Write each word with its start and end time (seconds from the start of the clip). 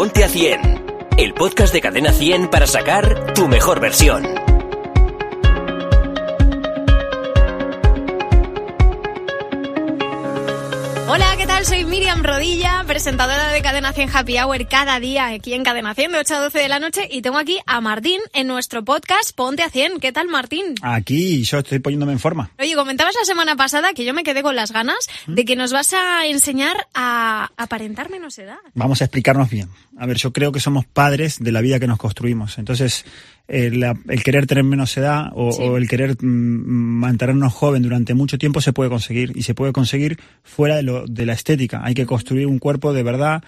Ponte 0.00 0.24
a 0.24 0.30
100, 0.30 0.60
el 1.18 1.34
podcast 1.34 1.74
de 1.74 1.82
Cadena 1.82 2.10
100 2.10 2.48
para 2.48 2.66
sacar 2.66 3.34
tu 3.34 3.48
mejor 3.48 3.80
versión. 3.80 4.39
Tal? 11.60 11.66
Soy 11.66 11.84
Miriam 11.84 12.22
Rodilla, 12.22 12.84
presentadora 12.86 13.48
de 13.48 13.62
Cadena 13.62 13.92
100 13.92 14.10
Happy 14.14 14.38
Hour 14.38 14.66
cada 14.68 15.00
día 15.00 15.28
aquí 15.28 15.54
en 15.54 15.62
Cadena 15.62 15.94
100 15.94 16.12
de 16.12 16.18
8 16.18 16.34
a 16.34 16.40
12 16.40 16.58
de 16.58 16.68
la 16.68 16.78
noche 16.78 17.08
y 17.10 17.22
tengo 17.22 17.38
aquí 17.38 17.58
a 17.66 17.80
Martín 17.80 18.20
en 18.32 18.46
nuestro 18.46 18.84
podcast 18.84 19.34
Ponte 19.34 19.62
a 19.62 19.70
100. 19.70 20.00
¿Qué 20.00 20.12
tal, 20.12 20.28
Martín? 20.28 20.74
Aquí 20.82 21.42
yo 21.42 21.58
estoy 21.58 21.78
poniéndome 21.78 22.12
en 22.12 22.18
forma. 22.18 22.50
Oye, 22.58 22.74
comentabas 22.74 23.14
la 23.14 23.24
semana 23.24 23.56
pasada 23.56 23.92
que 23.92 24.04
yo 24.04 24.14
me 24.14 24.22
quedé 24.22 24.42
con 24.42 24.56
las 24.56 24.72
ganas 24.72 25.08
de 25.26 25.44
que 25.44 25.56
nos 25.56 25.72
vas 25.72 25.92
a 25.92 26.26
enseñar 26.26 26.86
a 26.94 27.50
aparentar 27.56 28.10
menos 28.10 28.38
edad. 28.38 28.58
Vamos 28.74 29.00
a 29.02 29.04
explicarnos 29.04 29.50
bien. 29.50 29.68
A 29.98 30.06
ver, 30.06 30.16
yo 30.16 30.32
creo 30.32 30.52
que 30.52 30.60
somos 30.60 30.86
padres 30.86 31.38
de 31.40 31.52
la 31.52 31.60
vida 31.60 31.78
que 31.78 31.86
nos 31.86 31.98
construimos. 31.98 32.58
Entonces, 32.58 33.04
el, 33.50 33.82
el 34.08 34.22
querer 34.22 34.46
tener 34.46 34.64
menos 34.64 34.96
edad 34.96 35.30
o, 35.34 35.52
Sí. 35.52 35.62
o 35.62 35.76
el 35.76 35.88
querer 35.88 36.16
mm, 36.22 36.26
mantenernos 36.26 37.52
joven 37.52 37.82
durante 37.82 38.14
mucho 38.14 38.38
tiempo 38.38 38.60
se 38.60 38.72
puede 38.72 38.90
conseguir. 38.90 39.32
Y 39.34 39.42
se 39.42 39.54
puede 39.54 39.72
conseguir 39.72 40.18
fuera 40.42 40.76
de, 40.76 40.82
lo, 40.82 41.06
de 41.06 41.26
la 41.26 41.32
estética. 41.32 41.80
Hay 41.84 41.94
que 41.94 42.06
construir 42.06 42.46
un 42.46 42.58
cuerpo 42.58 42.92
de 42.92 43.02
verdad 43.02 43.42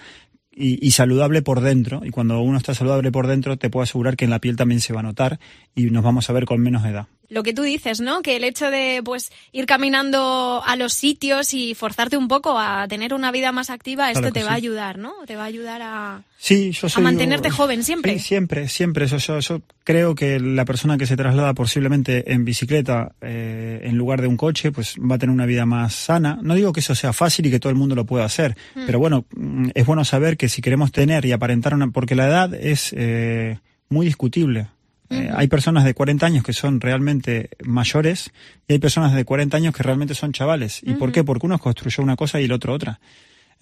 y, 0.51 0.85
y 0.85 0.91
saludable 0.91 1.41
por 1.41 1.61
dentro. 1.61 2.01
Y 2.05 2.09
cuando 2.11 2.39
uno 2.41 2.57
está 2.57 2.73
saludable 2.75 3.11
por 3.11 3.27
dentro, 3.27 3.57
te 3.57 3.69
puedo 3.69 3.83
asegurar 3.83 4.15
que 4.15 4.25
en 4.25 4.31
la 4.31 4.39
piel 4.39 4.55
también 4.55 4.81
se 4.81 4.93
va 4.93 4.99
a 4.99 5.03
notar 5.03 5.39
y 5.73 5.85
nos 5.85 6.03
vamos 6.03 6.29
a 6.29 6.33
ver 6.33 6.45
con 6.45 6.59
menos 6.61 6.85
edad. 6.85 7.07
Lo 7.33 7.41
que 7.43 7.53
tú 7.53 7.63
dices, 7.63 7.99
¿no? 7.99 8.21
Que 8.21 8.35
el 8.35 8.43
hecho 8.43 8.69
de 8.69 9.01
pues 9.03 9.31
ir 9.51 9.65
caminando 9.65 10.61
a 10.65 10.75
los 10.75 10.93
sitios 10.93 11.53
y 11.53 11.73
forzarte 11.73 12.15
un 12.15 12.27
poco 12.27 12.59
a 12.59 12.87
tener 12.87 13.13
una 13.13 13.31
vida 13.31 13.51
más 13.51 13.69
activa, 13.69 14.09
esto 14.09 14.21
Claro 14.21 14.33
te 14.33 14.43
va 14.43 14.51
a 14.51 14.55
ayudar, 14.55 14.99
¿no? 14.99 15.13
Te 15.25 15.35
va 15.35 15.43
a 15.43 15.47
ayudar 15.47 15.81
a... 15.81 16.23
Sí, 16.37 16.71
yo 16.71 16.89
soy, 16.89 17.01
mantenerte 17.01 17.49
joven 17.49 17.83
siempre. 17.83 18.13
Sí, 18.13 18.19
siempre, 18.19 18.67
siempre. 18.67 19.05
Eso, 19.05 19.17
yo, 19.17 19.39
yo 19.39 19.61
creo 19.83 20.13
que 20.13 20.39
la 20.39 20.65
persona 20.65 20.97
que 20.97 21.05
se 21.05 21.15
traslada 21.15 21.53
posiblemente 21.53 22.33
en 22.33 22.43
bicicleta 22.43 23.13
eh, 23.21 23.79
en 23.83 23.97
lugar 23.97 24.21
de 24.21 24.27
un 24.27 24.37
coche, 24.37 24.71
pues 24.71 24.95
va 24.99 25.15
a 25.15 25.17
tener 25.17 25.33
una 25.33 25.45
vida 25.45 25.65
más 25.65 25.95
sana. 25.95 26.37
No 26.41 26.53
digo 26.53 26.73
que 26.73 26.81
eso 26.81 26.95
sea 26.95 27.13
fácil 27.13 27.45
y 27.45 27.51
que 27.51 27.59
todo 27.59 27.71
el 27.71 27.77
mundo 27.77 27.95
lo 27.95 28.05
pueda 28.05 28.25
hacer, 28.25 28.55
Hmm. 28.75 28.85
pero 28.85 28.99
bueno, 28.99 29.25
mm, 29.35 29.69
es 29.73 29.85
bueno 29.85 30.05
saber 30.05 30.37
que 30.37 30.49
si 30.49 30.61
queremos 30.61 30.91
tener 30.91 31.25
y 31.25 31.31
aparentar 31.31 31.73
una, 31.73 31.89
porque 31.89 32.15
la 32.15 32.27
edad 32.27 32.53
es 32.53 32.93
eh, 32.95 33.59
muy 33.89 34.05
discutible. 34.05 34.67
Eh, 35.13 35.29
hay 35.35 35.47
personas 35.47 35.83
de 35.83 35.93
40 35.93 36.25
años 36.25 36.43
que 36.43 36.53
son 36.53 36.81
realmente 36.81 37.49
mayores 37.63 38.31
y 38.67 38.73
hay 38.73 38.79
personas 38.79 39.13
de 39.13 39.25
40 39.25 39.57
años 39.57 39.75
que 39.75 39.83
realmente 39.83 40.15
son 40.15 40.33
chavales. 40.33 40.81
¿Y 40.83 40.93
por 40.93 41.11
qué? 41.11 41.23
Porque 41.23 41.45
uno 41.45 41.57
construyó 41.59 42.03
una 42.03 42.15
cosa 42.15 42.39
y 42.41 42.45
el 42.45 42.51
otro 42.51 42.73
otra. 42.73 42.99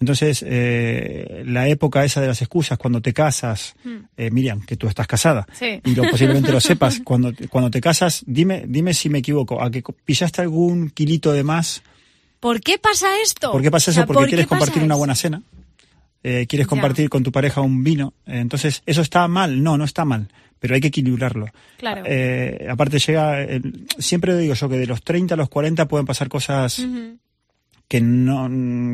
Entonces, 0.00 0.44
eh, 0.44 1.44
la 1.46 1.68
época 1.68 2.04
esa 2.04 2.20
de 2.20 2.26
las 2.26 2.42
excusas, 2.42 2.76
cuando 2.76 3.00
te 3.00 3.12
casas, 3.12 3.76
eh, 4.16 4.30
Miriam, 4.32 4.60
que 4.62 4.76
tú 4.76 4.88
estás 4.88 5.06
casada, 5.06 5.46
Sí. 5.52 5.80
y 5.84 5.94
lo, 5.94 6.02
posiblemente 6.10 6.50
lo 6.50 6.60
sepas, 6.60 7.00
cuando, 7.04 7.32
cuando 7.48 7.70
te 7.70 7.80
casas, 7.80 8.24
dime, 8.26 8.64
dime 8.66 8.94
si 8.94 9.08
me 9.10 9.18
equivoco, 9.18 9.62
¿a 9.62 9.70
que 9.70 9.82
pillaste 10.04 10.42
algún 10.42 10.90
kilito 10.90 11.32
de 11.32 11.44
más? 11.44 11.82
¿Por 12.40 12.60
qué 12.60 12.78
pasa 12.78 13.06
esto? 13.22 13.52
¿Por 13.52 13.62
qué 13.62 13.70
pasa 13.70 13.92
O 13.92 13.94
sea, 13.94 14.02
eso? 14.02 14.06
Porque 14.08 14.22
¿por 14.22 14.28
quieres 14.28 14.46
compartir 14.48 14.82
una 14.82 14.96
buena 14.96 15.14
cena, 15.14 15.42
eh, 16.24 16.46
quieres 16.48 16.66
Ya. 16.66 16.70
compartir 16.70 17.08
con 17.08 17.22
tu 17.22 17.30
pareja 17.30 17.60
un 17.60 17.84
vino, 17.84 18.14
eh, 18.26 18.38
entonces, 18.40 18.82
¿eso 18.86 19.02
está 19.02 19.28
mal? 19.28 19.62
No, 19.62 19.78
no 19.78 19.84
está 19.84 20.04
mal, 20.04 20.28
pero 20.62 20.74
hay 20.76 20.80
que 20.80 20.88
equilibrarlo. 20.88 21.48
Claro. 21.76 22.04
Eh, 22.06 22.68
aparte 22.70 23.00
llega, 23.00 23.42
el- 23.42 23.84
siempre 23.98 24.36
digo 24.38 24.54
yo 24.54 24.68
que 24.68 24.78
de 24.78 24.86
los 24.86 25.02
30 25.02 25.34
a 25.34 25.36
los 25.36 25.48
40 25.48 25.88
pueden 25.88 26.06
pasar 26.06 26.28
cosas 26.28 26.78
que 27.88 28.00
no, 28.00 28.48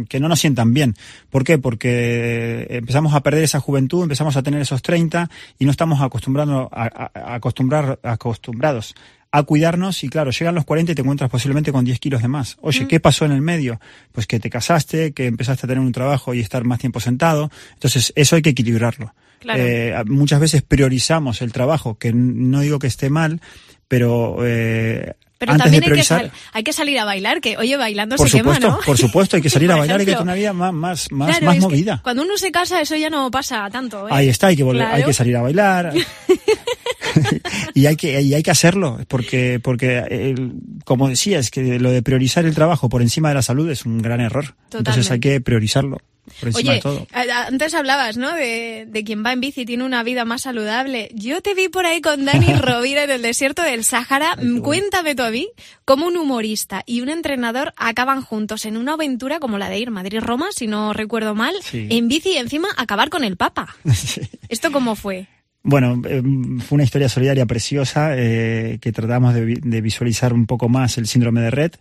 que 0.08 0.18
no 0.18 0.28
nos 0.28 0.40
sientan 0.40 0.72
bien. 0.74 0.94
¿Por 1.30 1.44
qué? 1.44 1.58
Porque 1.58 2.66
empezamos 2.70 3.14
a 3.14 3.20
perder 3.22 3.44
esa 3.44 3.60
juventud, 3.60 4.02
empezamos 4.02 4.36
a 4.36 4.42
tener 4.42 4.60
esos 4.60 4.82
30 4.82 5.30
y 5.58 5.66
no 5.66 5.70
estamos 5.70 6.00
acostumbrando, 6.00 6.68
a, 6.72 6.84
a- 6.86 7.10
a 7.14 7.34
acostumbrar, 7.34 8.00
acostumbrados 8.02 8.94
a 9.30 9.42
cuidarnos 9.42 10.04
y 10.04 10.08
claro, 10.08 10.30
llegan 10.30 10.54
los 10.54 10.64
40 10.64 10.92
y 10.92 10.94
te 10.94 11.02
encuentras 11.02 11.28
posiblemente 11.30 11.70
con 11.72 11.84
10 11.84 11.98
kilos 12.00 12.22
de 12.22 12.28
más. 12.28 12.56
Oye, 12.62 12.86
¿qué 12.88 12.98
pasó 12.98 13.24
en 13.26 13.32
el 13.32 13.42
medio? 13.42 13.78
Pues 14.12 14.26
que 14.26 14.40
te 14.40 14.48
casaste, 14.48 15.12
que 15.12 15.26
empezaste 15.26 15.66
a 15.66 15.68
tener 15.68 15.80
un 15.80 15.92
trabajo 15.92 16.32
y 16.32 16.40
estar 16.40 16.64
más 16.64 16.78
tiempo 16.78 16.98
sentado. 17.00 17.50
Entonces, 17.74 18.12
eso 18.16 18.36
hay 18.36 18.42
que 18.42 18.50
equilibrarlo. 18.50 19.14
Claro. 19.40 19.62
Eh, 19.62 19.94
muchas 20.06 20.40
veces 20.40 20.62
priorizamos 20.62 21.42
el 21.42 21.52
trabajo, 21.52 21.98
que 21.98 22.12
no 22.12 22.60
digo 22.60 22.78
que 22.78 22.86
esté 22.86 23.10
mal, 23.10 23.40
pero, 23.86 24.38
eh, 24.44 25.12
Pero 25.38 25.52
antes 25.52 25.64
también 25.64 25.84
hay 25.84 25.98
que, 25.98 26.02
sal- 26.04 26.32
hay 26.52 26.64
que 26.64 26.72
salir 26.72 26.98
a 26.98 27.04
bailar, 27.04 27.40
que 27.40 27.56
oye, 27.56 27.76
bailando 27.76 28.16
Por 28.16 28.28
se 28.28 28.38
supuesto, 28.38 28.60
quema, 28.66 28.76
¿no? 28.78 28.82
por 28.84 28.98
supuesto, 28.98 29.36
hay 29.36 29.42
que 29.42 29.50
salir 29.50 29.70
a 29.70 29.76
bailar, 29.76 30.00
hay 30.00 30.06
que 30.06 30.12
tener 30.12 30.22
una 30.24 30.34
vida 30.34 30.52
más, 30.52 30.72
más, 30.72 31.12
más, 31.12 31.28
Claro, 31.38 31.46
más 31.46 31.58
movida. 31.60 32.00
Cuando 32.02 32.22
uno 32.22 32.36
se 32.36 32.50
casa, 32.50 32.80
eso 32.80 32.96
ya 32.96 33.10
no 33.10 33.30
pasa 33.30 33.68
tanto. 33.70 34.08
¿eh? 34.08 34.10
Ahí 34.12 34.28
está, 34.28 34.48
hay 34.48 34.56
que 34.56 34.64
volver, 34.64 34.86
hay 34.86 35.04
que 35.04 35.12
salir 35.12 35.36
a 35.36 35.42
bailar. 35.42 35.92
y 37.74 37.86
hay 37.86 37.96
que, 37.96 38.20
y 38.20 38.34
hay 38.34 38.42
que 38.42 38.50
hacerlo, 38.50 38.98
porque, 39.08 39.60
porque 39.62 39.98
el- 40.10 40.52
como 40.84 41.08
decía, 41.08 41.38
es 41.38 41.50
que 41.50 41.78
lo 41.78 41.90
de 41.90 42.02
priorizar 42.02 42.44
el 42.46 42.54
trabajo 42.54 42.88
por 42.88 43.02
encima 43.02 43.28
de 43.28 43.34
la 43.36 43.42
salud 43.42 43.68
es 43.70 43.84
un 43.86 43.98
gran 44.02 44.20
error. 44.20 44.54
Entonces 44.72 45.10
hay 45.10 45.20
que 45.20 45.40
priorizarlo 45.40 45.98
por 46.40 46.48
encima 46.48 46.70
Oye, 46.72 46.76
de 46.76 46.80
todo. 46.82 47.06
antes 47.48 47.72
hablabas, 47.74 48.18
¿no? 48.18 48.34
De, 48.34 48.84
de 48.86 49.04
quien 49.04 49.24
va 49.24 49.32
en 49.32 49.40
bici 49.40 49.62
y 49.62 49.64
tiene 49.66 49.84
una 49.84 50.02
vida 50.02 50.26
más 50.26 50.42
saludable. 50.42 51.08
Yo 51.14 51.40
te 51.40 51.54
vi 51.54 51.68
por 51.68 51.86
ahí 51.86 52.02
con 52.02 52.24
Dani 52.26 52.52
Rovira 52.60 53.04
en 53.04 53.10
el 53.10 53.22
desierto 53.22 53.62
del 53.62 53.82
Sáhara. 53.82 54.36
Mm, 54.36 54.58
Cuéntame 54.58 55.14
tú 55.14 55.22
a 55.22 55.30
mí 55.30 55.48
cómo 55.86 56.06
un 56.06 56.18
humorista 56.18 56.82
y 56.84 57.00
un 57.00 57.08
entrenador 57.08 57.72
acaban 57.78 58.20
juntos 58.20 58.66
en 58.66 58.76
una 58.76 58.92
aventura 58.94 59.40
como 59.40 59.56
la 59.56 59.70
de 59.70 59.78
ir 59.78 59.90
Madrid-Roma, 59.90 60.48
si 60.54 60.66
no 60.66 60.92
recuerdo 60.92 61.34
mal, 61.34 61.54
Sí. 61.62 61.86
en 61.90 62.08
bici 62.08 62.32
y 62.32 62.36
encima 62.36 62.68
acabar 62.76 63.08
con 63.08 63.24
el 63.24 63.36
Papa. 63.38 63.74
¿Esto 64.50 64.70
cómo 64.70 64.96
fue? 64.96 65.28
Bueno, 65.62 66.00
eh, 66.08 66.22
fue 66.60 66.76
una 66.76 66.84
historia 66.84 67.08
solidaria 67.08 67.46
preciosa 67.46 68.16
eh, 68.16 68.78
que 68.80 68.92
tratamos 68.92 69.34
de, 69.34 69.58
de 69.62 69.80
visualizar 69.80 70.32
un 70.32 70.46
poco 70.46 70.68
más 70.68 70.98
el 70.98 71.06
síndrome 71.06 71.40
de 71.40 71.50
Red. 71.50 71.72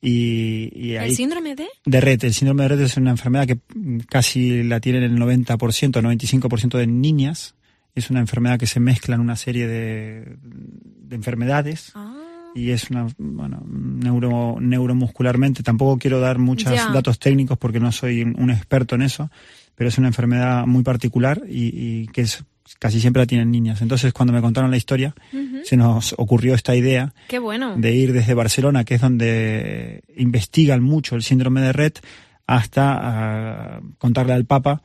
Y, 0.00 0.70
y 0.74 0.96
ahí, 0.96 1.10
¿El 1.10 1.16
síndrome 1.16 1.54
de? 1.54 1.68
de 1.84 2.00
Red. 2.00 2.24
El 2.24 2.34
síndrome 2.34 2.64
de 2.64 2.68
Red 2.70 2.80
es 2.80 2.96
una 2.96 3.12
enfermedad 3.12 3.46
que 3.46 3.58
casi 4.08 4.62
la 4.64 4.80
tienen 4.80 5.04
el 5.04 5.16
90%, 5.16 5.56
95% 5.56 6.76
de 6.76 6.86
niñas. 6.86 7.54
Es 7.94 8.10
una 8.10 8.20
enfermedad 8.20 8.58
que 8.58 8.66
se 8.66 8.80
mezcla 8.80 9.14
en 9.14 9.20
una 9.20 9.36
serie 9.36 9.66
de, 9.66 10.36
de 10.42 11.16
enfermedades 11.16 11.92
Ah, 11.94 12.16
y 12.54 12.70
es 12.70 12.90
una, 12.90 13.06
bueno, 13.18 13.62
neuro, 13.66 14.56
neuromuscularmente. 14.60 15.62
Tampoco 15.62 15.98
quiero 15.98 16.20
dar 16.20 16.38
muchos 16.38 16.72
datos 16.92 17.18
técnicos 17.18 17.58
porque 17.58 17.80
no 17.80 17.92
soy 17.92 18.22
un 18.22 18.50
experto 18.50 18.94
en 18.94 19.02
eso, 19.02 19.30
pero 19.74 19.88
es 19.88 19.98
una 19.98 20.08
enfermedad 20.08 20.66
muy 20.66 20.82
particular 20.82 21.42
y, 21.48 21.70
y 21.74 22.06
que 22.08 22.22
es, 22.22 22.44
casi 22.78 23.00
siempre 23.00 23.22
la 23.22 23.26
tienen 23.26 23.50
niñas. 23.50 23.82
Entonces, 23.82 24.12
cuando 24.12 24.32
me 24.32 24.40
contaron 24.40 24.70
la 24.70 24.76
historia, 24.76 25.14
se 25.64 25.76
nos 25.76 26.14
ocurrió 26.18 26.54
esta 26.54 26.74
idea 26.74 27.14
Qué 27.28 27.38
bueno. 27.38 27.76
de 27.76 27.94
ir 27.94 28.12
desde 28.12 28.34
Barcelona, 28.34 28.84
que 28.84 28.94
es 28.94 29.00
donde 29.00 30.02
investigan 30.16 30.82
mucho 30.82 31.14
el 31.14 31.22
síndrome 31.22 31.60
de 31.60 31.72
Red, 31.72 31.92
hasta 32.46 32.98
ah, 33.76 33.80
contarle 33.98 34.32
al 34.32 34.44
Papa 34.44 34.82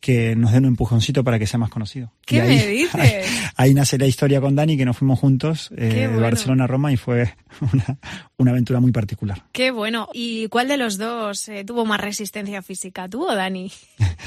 que 0.00 0.34
nos 0.34 0.52
den 0.52 0.64
un 0.64 0.70
empujoncito 0.70 1.22
para 1.22 1.38
que 1.38 1.46
sea 1.46 1.58
más 1.58 1.68
conocido. 1.68 2.10
¿Qué 2.24 2.36
Y 2.36 2.40
ahí, 2.40 2.56
me 2.56 2.66
dices? 2.72 2.94
Ahí, 2.94 3.12
ahí 3.56 3.74
nace 3.74 3.98
la 3.98 4.06
historia 4.06 4.40
con 4.40 4.56
Dani, 4.56 4.76
que 4.76 4.86
nos 4.86 4.96
fuimos 4.96 5.18
juntos 5.18 5.70
eh, 5.76 6.08
de. 6.10 6.20
Barcelona 6.20 6.64
a 6.64 6.66
Roma 6.66 6.92
y 6.92 6.96
fue 6.96 7.34
una, 7.72 7.98
una 8.38 8.50
aventura 8.50 8.80
muy 8.80 8.92
particular. 8.92 9.44
Qué 9.52 9.70
bueno. 9.70 10.08
¿Y 10.14 10.48
cuál 10.48 10.68
de 10.68 10.78
los 10.78 10.96
dos 10.96 11.48
eh, 11.48 11.64
tuvo 11.64 11.84
más 11.84 12.00
resistencia 12.00 12.62
física? 12.62 13.08
¿Tú 13.08 13.24
o 13.24 13.34
Dani? 13.34 13.70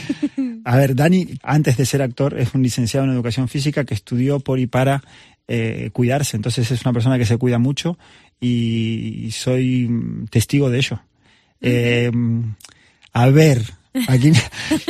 A 0.66 0.78
ver, 0.78 0.96
Dani, 0.96 1.28
antes 1.42 1.76
de 1.78 1.86
ser 1.86 2.02
actor, 2.02 2.40
es 2.40 2.54
un 2.54 2.62
licenciado 2.62 3.06
en 3.06 3.12
educación 3.12 3.48
física 3.48 3.84
que 3.84 3.96
estudió 3.96 4.40
por 4.40 4.60
y 4.60 4.68
para 4.68 5.04
eh, 5.48 5.90
cuidarse. 5.92 6.38
Entonces 6.38 6.70
es 6.70 6.82
una 6.84 6.94
persona 6.94 7.18
que 7.18 7.26
se 7.26 7.38
cuida 7.38 7.58
mucho 7.58 7.98
y 8.40 9.30
soy 9.32 9.90
testigo 10.30 10.70
de 10.70 10.78
ello. 10.78 11.02
A 13.14 13.30
ver, 13.30 13.64
aquí 14.08 14.32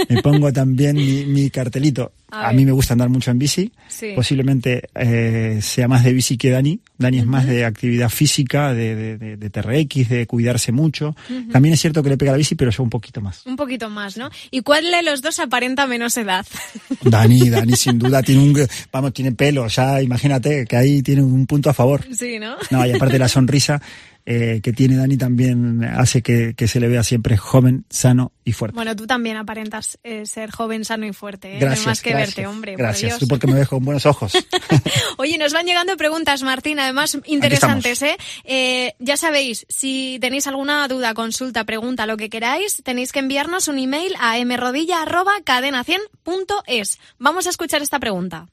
me 0.09 0.21
pongo 0.21 0.51
también 0.51 0.95
mi, 0.95 1.49
cartelito. 1.49 2.11
A 2.33 2.49
A, 2.49 2.53
mí 2.53 2.65
me 2.65 2.71
gusta 2.71 2.93
andar 2.93 3.09
mucho 3.09 3.31
en 3.31 3.39
bici. 3.39 3.71
Sí. 3.87 4.13
Posiblemente 4.15 4.89
eh, 4.95 5.59
sea 5.61 5.87
más 5.87 6.03
de 6.03 6.13
bici 6.13 6.37
que 6.37 6.49
Dani. 6.49 6.79
Dani 6.97 7.19
es 7.19 7.25
más 7.25 7.45
de 7.45 7.65
actividad 7.65 8.09
física, 8.09 8.73
de, 8.73 8.95
de, 8.95 9.17
de- 9.17 9.37
de 9.37 9.49
TRX, 9.49 10.09
de 10.09 10.25
cuidarse 10.27 10.71
mucho. 10.71 11.15
También 11.51 11.73
es 11.73 11.81
cierto 11.81 12.01
que 12.01 12.09
le 12.09 12.17
pega 12.17 12.31
la 12.31 12.37
bici, 12.37 12.55
pero 12.55 12.71
yo 12.71 12.81
un 12.83 12.89
poquito 12.89 13.21
más. 13.21 13.45
Un 13.45 13.55
poquito 13.55 13.89
más, 13.89 14.17
¿no? 14.17 14.29
¿Y 14.51 14.61
cuál 14.61 14.83
de 14.91 15.03
los 15.03 15.21
dos 15.21 15.39
aparenta 15.39 15.85
menos 15.87 16.17
edad? 16.17 16.45
Dani, 17.03 17.49
Dani 17.49 17.75
sin 17.75 17.99
duda 17.99 18.21
tiene 18.23 18.41
un, 18.41 18.67
vamos, 18.91 19.13
tiene 19.13 19.31
pelo, 19.33 19.67
ya 19.67 20.01
imagínate 20.01 20.65
que 20.65 20.75
ahí 20.75 21.01
tiene 21.01 21.21
un 21.21 21.45
punto 21.45 21.69
a 21.69 21.73
favor. 21.73 22.03
sí, 22.11 22.39
¿no? 22.39 22.55
No, 22.71 22.85
y 22.85 22.91
aparte 22.91 23.19
la 23.19 23.27
sonrisa 23.27 23.81
eh, 24.25 24.61
que 24.63 24.71
tiene 24.71 24.95
Dani 24.95 25.17
también 25.17 25.83
hace 25.83 26.21
que, 26.21 26.53
que 26.55 26.67
se 26.69 26.79
le 26.79 26.87
vea 26.87 27.03
siempre 27.03 27.35
joven, 27.35 27.83
sano 27.89 28.31
y 28.45 28.53
fuerte. 28.53 28.73
Bueno, 28.75 28.95
tú 28.95 29.05
también 29.05 29.35
aparentas 29.35 29.99
eh, 30.03 30.25
ser 30.25 30.49
joven, 30.49 30.85
sano 30.85 31.05
y 31.05 31.11
fuerte. 31.11 31.55
¿eh? 31.55 31.59
Gracias, 31.59 31.85
más 31.85 32.01
que 32.01 32.11
gracias. 32.11 32.22
Verte, 32.25 32.47
hombre. 32.47 32.75
Gracias, 32.75 33.19
tú 33.19 33.27
porque 33.27 33.47
me 33.47 33.55
ves 33.55 33.67
con 33.67 33.83
buenos 33.83 34.05
ojos. 34.05 34.33
Oye, 35.17 35.37
nos 35.37 35.51
van 35.53 35.65
llegando 35.65 35.97
preguntas, 35.97 36.43
Martín, 36.43 36.79
además 36.79 37.17
interesantes, 37.25 38.01
¿eh? 38.01 38.17
¿eh? 38.43 38.95
Ya 38.99 39.17
sabéis, 39.17 39.65
si 39.69 40.17
tenéis 40.21 40.47
alguna 40.47 40.87
duda, 40.87 41.13
consulta, 41.13 41.63
pregunta, 41.63 42.05
lo 42.05 42.17
que 42.17 42.29
queráis, 42.29 42.81
tenéis 42.83 43.11
que 43.11 43.19
enviarnos 43.19 43.67
un 43.67 43.79
email 43.79 44.13
a 44.19 44.37
mrodilla.cadena100.es. 44.43 46.99
Vamos 47.19 47.47
a 47.47 47.49
escuchar 47.49 47.81
esta 47.81 47.99
pregunta. 47.99 48.47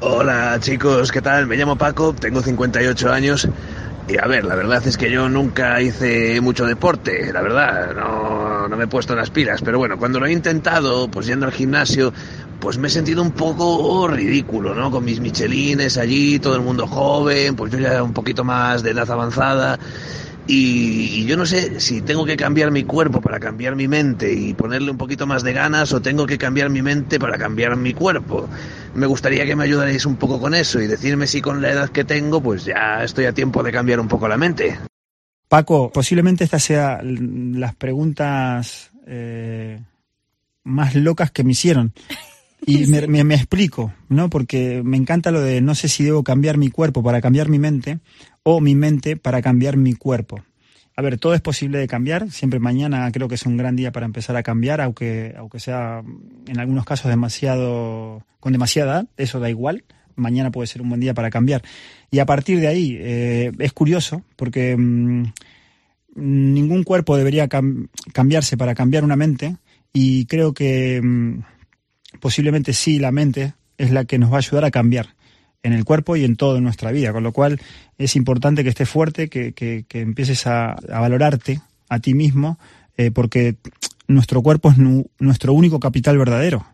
Hola 0.00 0.58
chicos, 0.60 1.10
¿qué 1.10 1.22
tal? 1.22 1.46
Me 1.46 1.56
llamo 1.56 1.76
Paco, 1.76 2.14
tengo 2.14 2.42
58 2.42 3.10
años 3.10 3.48
y 4.08 4.16
a 4.18 4.26
ver, 4.26 4.44
la 4.44 4.54
verdad 4.54 4.86
es 4.86 4.96
que 4.96 5.10
yo 5.10 5.28
nunca 5.28 5.82
hice 5.82 6.40
mucho 6.40 6.64
deporte, 6.64 7.30
la 7.32 7.42
verdad, 7.42 7.94
no, 7.94 8.66
no 8.66 8.76
me 8.76 8.84
he 8.84 8.88
puesto 8.88 9.14
las 9.14 9.30
pilas, 9.30 9.60
pero 9.62 9.78
bueno, 9.78 9.98
cuando 9.98 10.18
lo 10.18 10.26
he 10.26 10.32
intentado, 10.32 11.08
pues 11.10 11.26
yendo 11.26 11.44
al 11.44 11.52
gimnasio, 11.52 12.14
pues 12.58 12.78
me 12.78 12.88
he 12.88 12.90
sentido 12.90 13.20
un 13.20 13.32
poco 13.32 14.08
ridículo, 14.08 14.74
¿no? 14.74 14.90
Con 14.90 15.04
mis 15.04 15.20
michelines 15.20 15.98
allí, 15.98 16.38
todo 16.38 16.56
el 16.56 16.62
mundo 16.62 16.86
joven, 16.86 17.54
pues 17.54 17.70
yo 17.70 17.78
ya 17.78 18.02
un 18.02 18.14
poquito 18.14 18.44
más 18.44 18.82
de 18.82 18.90
edad 18.90 19.10
avanzada. 19.10 19.78
Y, 20.50 21.26
yo 21.26 21.36
no 21.36 21.44
sé 21.44 21.78
si 21.78 22.00
tengo 22.00 22.24
que 22.24 22.34
cambiar 22.34 22.70
mi 22.70 22.84
cuerpo 22.84 23.20
para 23.20 23.38
cambiar 23.38 23.76
mi 23.76 23.86
mente 23.86 24.32
y 24.32 24.54
ponerle 24.54 24.90
un 24.90 24.96
poquito 24.96 25.26
más 25.26 25.42
de 25.42 25.52
ganas 25.52 25.92
o 25.92 26.00
tengo 26.00 26.26
que 26.26 26.38
cambiar 26.38 26.70
mi 26.70 26.80
mente 26.80 27.18
para 27.18 27.36
cambiar 27.36 27.76
mi 27.76 27.92
cuerpo. 27.92 28.48
Me 28.98 29.06
gustaría 29.06 29.46
que 29.46 29.54
me 29.54 29.64
ayudarais 29.64 30.04
un 30.06 30.16
poco 30.16 30.40
con 30.40 30.54
eso 30.54 30.80
y 30.80 30.88
decirme 30.88 31.28
si 31.28 31.40
con 31.40 31.62
la 31.62 31.70
edad 31.70 31.88
que 31.88 32.04
tengo 32.04 32.42
pues 32.42 32.64
ya 32.64 33.04
estoy 33.04 33.26
a 33.26 33.32
tiempo 33.32 33.62
de 33.62 33.70
cambiar 33.70 34.00
un 34.00 34.08
poco 34.08 34.26
la 34.26 34.36
mente. 34.36 34.76
Paco, 35.48 35.90
posiblemente 35.92 36.44
estas 36.44 36.64
sean 36.64 37.58
las 37.60 37.76
preguntas 37.76 38.90
eh, 39.06 39.80
más 40.64 40.96
locas 40.96 41.30
que 41.30 41.44
me 41.44 41.52
hicieron. 41.52 41.92
Y 42.66 42.86
me, 43.08 43.22
me, 43.22 43.34
explico, 43.34 43.94
¿no? 44.08 44.28
Porque 44.28 44.82
me 44.84 44.96
encanta 44.96 45.30
lo 45.30 45.40
de 45.40 45.60
no 45.60 45.76
sé 45.76 45.88
si 45.88 46.02
debo 46.02 46.24
cambiar 46.24 46.58
mi 46.58 46.68
cuerpo 46.68 47.02
para 47.02 47.20
cambiar 47.20 47.48
mi 47.48 47.60
mente 47.60 48.00
o 48.42 48.60
mi 48.60 48.74
mente 48.74 49.16
para 49.16 49.40
cambiar 49.40 49.76
mi 49.76 49.94
cuerpo. 49.94 50.42
A 50.98 51.00
ver, 51.00 51.16
todo 51.16 51.32
es 51.32 51.40
posible 51.40 51.78
de 51.78 51.86
cambiar. 51.86 52.28
Siempre 52.32 52.58
mañana 52.58 53.08
creo 53.12 53.28
que 53.28 53.36
es 53.36 53.46
un 53.46 53.56
gran 53.56 53.76
día 53.76 53.92
para 53.92 54.04
empezar 54.04 54.34
a 54.34 54.42
cambiar, 54.42 54.80
aunque, 54.80 55.32
aunque 55.38 55.60
sea 55.60 56.02
en 56.48 56.58
algunos 56.58 56.84
casos 56.84 57.08
demasiado, 57.08 58.24
con 58.40 58.52
demasiada 58.52 59.06
eso 59.16 59.38
da 59.38 59.48
igual. 59.48 59.84
Mañana 60.16 60.50
puede 60.50 60.66
ser 60.66 60.82
un 60.82 60.88
buen 60.88 61.00
día 61.00 61.14
para 61.14 61.30
cambiar. 61.30 61.62
Y 62.10 62.18
a 62.18 62.26
partir 62.26 62.58
de 62.58 62.66
ahí, 62.66 62.96
eh, 62.98 63.52
es 63.60 63.72
curioso, 63.72 64.24
porque 64.34 64.76
mm, 64.76 65.22
ningún 66.16 66.82
cuerpo 66.82 67.16
debería 67.16 67.46
cambiarse 67.46 68.56
para 68.56 68.74
cambiar 68.74 69.04
una 69.04 69.14
mente. 69.14 69.56
Y 69.92 70.26
creo 70.26 70.52
que 70.52 71.00
mm, 71.00 71.42
posiblemente 72.18 72.72
sí 72.72 72.98
la 72.98 73.12
mente 73.12 73.54
es 73.76 73.92
la 73.92 74.04
que 74.04 74.18
nos 74.18 74.32
va 74.32 74.34
a 74.34 74.38
ayudar 74.38 74.64
a 74.64 74.72
cambiar 74.72 75.14
en 75.62 75.72
el 75.72 75.84
cuerpo 75.84 76.16
y 76.16 76.24
en 76.24 76.36
toda 76.36 76.60
nuestra 76.60 76.92
vida, 76.92 77.12
con 77.12 77.22
lo 77.22 77.32
cual 77.32 77.60
es 77.98 78.16
importante 78.16 78.62
que 78.62 78.70
estés 78.70 78.88
fuerte, 78.88 79.28
que, 79.28 79.52
que, 79.52 79.84
empieces 80.00 80.46
a, 80.46 80.76
valorarte 80.88 81.60
a 81.88 81.98
ti 82.00 82.14
mismo, 82.14 82.58
eh, 82.96 83.10
porque 83.10 83.56
nuestro 84.06 84.42
cuerpo 84.42 84.70
es 84.70 84.78
nuestro 85.18 85.52
único 85.52 85.80
capital 85.80 86.18
verdadero. 86.18 86.66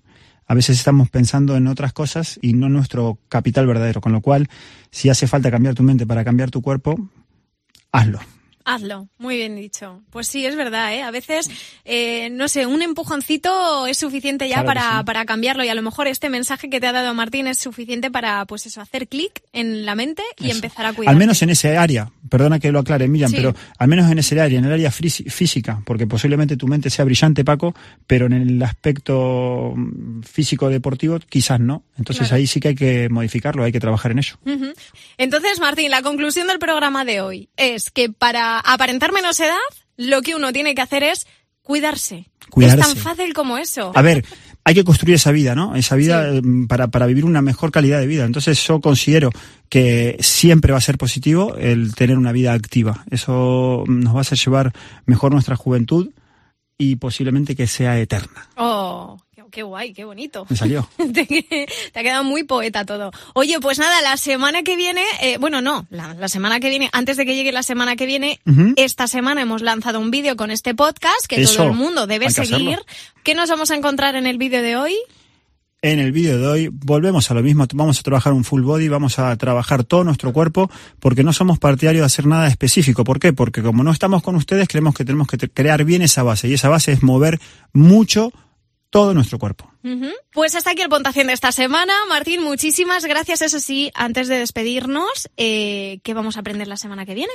A 0.46 0.54
veces 0.54 0.78
estamos 0.78 1.08
pensando 1.08 1.56
en 1.56 1.66
otras 1.66 1.92
cosas 1.92 2.38
y 2.42 2.52
no 2.52 2.68
nuestro 2.68 3.18
capital 3.28 3.66
verdadero, 3.66 4.00
con 4.00 4.12
lo 4.12 4.20
cual 4.20 4.48
si 4.90 5.08
hace 5.08 5.26
falta 5.26 5.50
cambiar 5.50 5.74
tu 5.74 5.82
mente 5.82 6.06
para 6.06 6.24
cambiar 6.24 6.50
tu 6.50 6.60
cuerpo, 6.60 7.08
hazlo. 7.92 8.20
Hazlo, 8.66 9.08
muy 9.18 9.36
bien 9.36 9.56
dicho. 9.56 10.02
Pues 10.10 10.26
sí, 10.26 10.46
es 10.46 10.56
verdad, 10.56 10.94
¿eh? 10.94 11.02
A 11.02 11.10
veces, 11.10 11.50
eh, 11.84 12.30
no 12.30 12.48
sé, 12.48 12.66
un 12.66 12.80
empujoncito 12.80 13.86
es 13.86 13.98
suficiente 13.98 14.48
ya 14.48 14.64
para, 14.64 15.04
para 15.04 15.26
cambiarlo 15.26 15.64
y 15.64 15.68
a 15.68 15.74
lo 15.74 15.82
mejor 15.82 16.08
este 16.08 16.30
mensaje 16.30 16.70
que 16.70 16.80
te 16.80 16.86
ha 16.86 16.92
dado 16.92 17.12
Martín 17.12 17.46
es 17.46 17.58
suficiente 17.58 18.10
para, 18.10 18.46
pues 18.46 18.64
eso, 18.64 18.80
hacer 18.80 19.06
clic 19.06 19.42
en 19.52 19.84
la 19.84 19.94
mente 19.94 20.22
y 20.38 20.50
empezar 20.50 20.86
a 20.86 20.94
cuidar. 20.94 21.12
Al 21.12 21.18
menos 21.18 21.42
en 21.42 21.50
ese 21.50 21.76
área, 21.76 22.10
perdona 22.30 22.58
que 22.58 22.72
lo 22.72 22.78
aclare, 22.78 23.06
Miriam, 23.06 23.32
pero 23.32 23.54
al 23.78 23.88
menos 23.88 24.10
en 24.10 24.18
ese 24.18 24.40
área, 24.40 24.58
en 24.58 24.64
el 24.64 24.72
área 24.72 24.90
física, 24.90 25.82
porque 25.84 26.06
posiblemente 26.06 26.56
tu 26.56 26.66
mente 26.66 26.88
sea 26.88 27.04
brillante, 27.04 27.44
Paco, 27.44 27.74
pero 28.06 28.26
en 28.26 28.32
el 28.32 28.62
aspecto 28.62 29.74
mm, 29.76 30.22
físico-deportivo 30.22 31.18
quizás 31.28 31.60
no. 31.60 31.84
Entonces 31.98 32.32
ahí 32.32 32.46
sí 32.46 32.60
que 32.60 32.68
hay 32.68 32.74
que 32.74 33.08
modificarlo, 33.10 33.62
hay 33.62 33.72
que 33.72 33.80
trabajar 33.80 34.12
en 34.12 34.20
ello. 34.20 34.36
Entonces, 35.18 35.60
Martín, 35.60 35.90
la 35.90 36.02
conclusión 36.02 36.46
del 36.46 36.58
programa 36.58 37.04
de 37.04 37.20
hoy 37.20 37.48
es 37.56 37.90
que 37.90 38.10
para 38.10 38.53
aparentar 38.58 39.12
menos 39.12 39.38
edad, 39.40 39.56
lo 39.96 40.22
que 40.22 40.34
uno 40.34 40.52
tiene 40.52 40.74
que 40.74 40.82
hacer 40.82 41.02
es 41.02 41.26
cuidarse. 41.62 42.30
Es 42.56 42.76
tan 42.76 42.96
fácil 42.96 43.32
como 43.32 43.58
eso. 43.58 43.92
A 43.94 44.02
ver, 44.02 44.24
hay 44.64 44.74
que 44.74 44.84
construir 44.84 45.16
esa 45.16 45.32
vida, 45.32 45.54
¿no? 45.54 45.74
Esa 45.74 45.96
vida 45.96 46.28
em, 46.28 46.66
para, 46.66 46.88
para 46.88 47.06
vivir 47.06 47.24
una 47.24 47.42
mejor 47.42 47.70
calidad 47.70 48.00
de 48.00 48.06
vida. 48.06 48.24
Entonces 48.24 48.64
yo 48.66 48.80
considero 48.80 49.30
que 49.68 50.16
siempre 50.20 50.72
va 50.72 50.78
a 50.78 50.82
ser 50.82 50.98
positivo 50.98 51.56
el 51.56 51.94
tener 51.94 52.16
una 52.16 52.32
vida 52.32 52.52
activa. 52.52 53.04
Eso 53.10 53.84
nos 53.86 54.14
va 54.14 54.18
a 54.18 54.20
hacer 54.22 54.38
llevar 54.38 54.72
mejor 55.06 55.32
nuestra 55.32 55.56
juventud 55.56 56.10
y 56.78 56.96
posiblemente 56.96 57.54
que 57.54 57.66
sea 57.66 57.98
eterna. 57.98 58.48
Oh, 58.56 59.18
qué 59.54 59.62
guay, 59.62 59.94
qué 59.94 60.04
bonito. 60.04 60.46
Me 60.50 60.56
salió. 60.56 60.88
te, 61.14 61.66
ha 61.94 62.02
quedado 62.02 62.24
muy 62.24 62.42
poeta 62.42 62.84
todo. 62.84 63.12
Oye, 63.34 63.60
pues 63.60 63.78
nada, 63.78 64.02
la 64.02 64.16
semana 64.16 64.64
que 64.64 64.76
viene, 64.76 65.02
eh, 65.22 65.38
bueno, 65.38 65.62
no, 65.62 65.86
la, 65.90 66.28
semana 66.28 66.58
que 66.58 66.68
viene, 66.68 66.90
antes 66.92 67.16
de 67.16 67.24
que 67.24 67.36
llegue 67.36 67.52
la 67.52 67.62
semana 67.62 67.94
que 67.94 68.04
viene, 68.04 68.40
esta 68.76 69.06
semana 69.06 69.42
hemos 69.42 69.62
lanzado 69.62 70.00
un 70.00 70.10
vídeo 70.10 70.36
con 70.36 70.50
este 70.50 70.74
podcast 70.74 71.26
que 71.28 71.42
todo 71.44 71.68
el 71.68 71.72
mundo 71.74 72.06
debe 72.06 72.30
seguir. 72.30 72.80
¿Qué 73.22 73.34
nos 73.34 73.48
vamos 73.48 73.70
a 73.70 73.76
encontrar 73.76 74.16
en 74.16 74.26
el 74.26 74.38
vídeo 74.38 74.60
de 74.60 74.76
hoy? 74.76 74.96
En 75.82 76.00
el 76.00 76.12
vídeo 76.12 76.38
de 76.38 76.46
hoy 76.46 76.68
volvemos 76.72 77.30
a 77.30 77.34
lo 77.34 77.42
mismo, 77.42 77.66
vamos 77.74 78.00
a 78.00 78.02
trabajar 78.02 78.32
un 78.32 78.42
full 78.42 78.62
body, 78.62 78.88
vamos 78.88 79.18
a 79.18 79.36
trabajar 79.36 79.84
todo 79.84 80.02
nuestro 80.02 80.32
cuerpo, 80.32 80.70
porque 80.98 81.22
no 81.22 81.32
somos 81.32 81.58
partidarios 81.58 82.00
de 82.02 82.06
hacer 82.06 82.26
nada 82.26 82.48
específico. 82.48 83.04
¿Por 83.04 83.20
qué? 83.20 83.32
Porque 83.32 83.62
como 83.62 83.84
no 83.84 83.92
estamos 83.92 84.22
con 84.22 84.34
ustedes, 84.34 84.66
creemos 84.66 84.94
que 84.94 85.04
tenemos 85.04 85.28
que 85.28 85.36
crear 85.48 85.84
bien 85.84 86.02
esa 86.02 86.22
base, 86.22 86.48
y 86.48 86.54
esa 86.54 86.70
base 86.70 86.92
es 86.92 87.02
mover 87.02 87.38
mucho 87.72 88.32
todo 88.94 89.12
nuestro 89.12 89.40
cuerpo. 89.40 89.68
Pues 90.32 90.54
hasta 90.54 90.70
aquí 90.70 90.82
el 90.82 90.88
puntuación 90.88 91.26
de 91.26 91.32
esta 91.32 91.50
semana. 91.50 91.92
Martín, 92.08 92.44
muchísimas 92.44 93.04
gracias. 93.04 93.42
Eso 93.42 93.58
sí, 93.58 93.90
antes 93.92 94.28
de 94.28 94.38
despedirnos, 94.38 95.28
eh, 95.36 95.98
¿qué 96.04 96.14
vamos 96.14 96.36
a 96.36 96.40
aprender 96.40 96.68
la 96.68 96.76
semana 96.76 97.04
que 97.04 97.16
viene? 97.16 97.32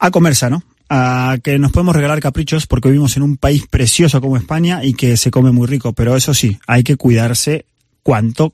A 0.00 0.10
comer 0.10 0.34
sano. 0.34 0.64
A 0.90 1.38
que 1.44 1.60
nos 1.60 1.70
podemos 1.70 1.94
regalar 1.94 2.18
caprichos 2.18 2.66
porque 2.66 2.88
vivimos 2.88 3.16
en 3.16 3.22
un 3.22 3.36
país 3.36 3.68
precioso 3.68 4.20
como 4.20 4.36
España 4.36 4.82
y 4.82 4.94
que 4.94 5.16
se 5.16 5.30
come 5.30 5.52
muy 5.52 5.68
rico. 5.68 5.92
Pero 5.92 6.16
eso 6.16 6.34
sí, 6.34 6.58
hay 6.66 6.82
que 6.82 6.96
cuidarse 6.96 7.66
cuánto 8.02 8.52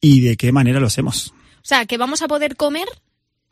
y 0.00 0.20
de 0.22 0.36
qué 0.36 0.50
manera 0.50 0.80
lo 0.80 0.88
hacemos. 0.88 1.32
O 1.58 1.62
sea, 1.62 1.86
que 1.86 1.96
vamos 1.96 2.22
a 2.22 2.26
poder 2.26 2.56
comer 2.56 2.88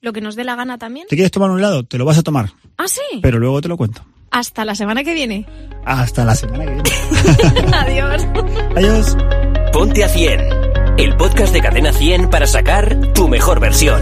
lo 0.01 0.13
que 0.13 0.21
nos 0.21 0.35
dé 0.35 0.43
la 0.43 0.57
gana 0.57 0.79
también. 0.79 1.07
¿Te 1.07 1.15
quieres 1.15 1.31
tomar 1.31 1.53
un 1.53 1.61
helado? 1.61 1.85
Te 1.85 1.97
lo 1.97 2.05
vas 2.05 2.19
a 2.19 2.25
tomar. 2.25 2.55
Ah, 2.77 2.89
sí. 2.89 3.21
Pero 3.23 3.39
luego 3.39 3.61
te 3.61 3.69
lo 3.69 3.77
cuento. 3.77 4.05
Hasta 4.33 4.65
la 4.65 4.75
semana 4.75 5.05
que 5.05 5.13
viene. 5.15 5.47
Hasta 5.85 6.25
la 6.25 6.35
semana 6.35 6.65
que 6.65 6.71
viene. 6.73 7.77
Adiós. 7.77 8.27
Adiós. 8.77 9.17
Ponte 9.73 10.05
a 10.05 10.09
100, 10.09 10.41
el 10.99 11.17
podcast 11.17 11.53
de 11.53 11.61
Cadena 11.61 11.93
100 11.93 12.31
para 12.31 12.47
sacar 12.47 13.13
tu 13.15 13.29
mejor 13.29 13.61
versión. 13.61 14.01